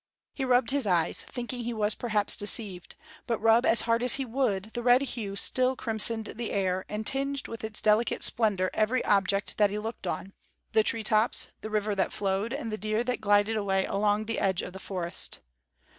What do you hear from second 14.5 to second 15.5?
of the forest.